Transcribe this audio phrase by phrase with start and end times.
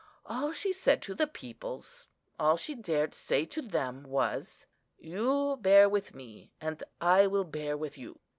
[0.25, 2.07] All she said to the peoples,
[2.39, 4.65] all she dared say to them, was,
[4.97, 8.19] 'You bear with me, and I will bear with you.